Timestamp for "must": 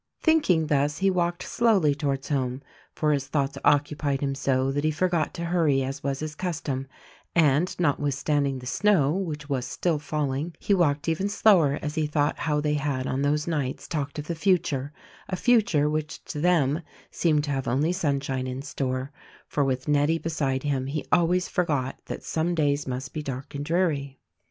22.87-23.13